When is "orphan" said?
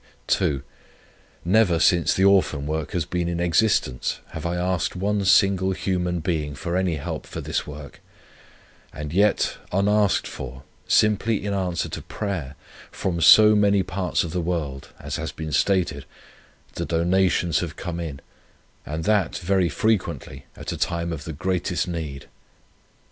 2.25-2.65